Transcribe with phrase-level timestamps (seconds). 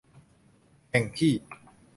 [0.91, 1.33] แห่งที่